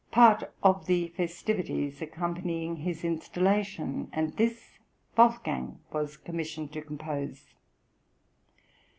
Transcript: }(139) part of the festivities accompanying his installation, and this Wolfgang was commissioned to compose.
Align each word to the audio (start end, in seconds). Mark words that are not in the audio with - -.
}(139) 0.09 0.13
part 0.49 0.53
of 0.63 0.87
the 0.87 1.09
festivities 1.09 2.01
accompanying 2.01 2.77
his 2.77 3.03
installation, 3.05 4.09
and 4.11 4.35
this 4.35 4.79
Wolfgang 5.15 5.77
was 5.93 6.17
commissioned 6.17 6.71
to 6.73 6.81
compose. 6.81 7.53